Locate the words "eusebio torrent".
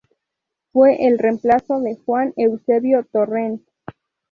2.35-3.61